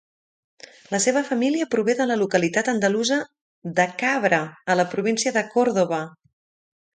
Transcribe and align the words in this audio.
La 0.93 0.99
seva 1.03 1.21
família 1.27 1.67
prové 1.75 1.95
de 1.99 2.07
la 2.11 2.17
localitat 2.21 2.71
andalusa 2.73 3.19
de 3.81 3.85
Cabra, 4.03 4.41
a 4.75 4.79
la 4.81 4.87
província 4.95 5.35
de 5.37 5.45
Còrdova. 5.53 6.03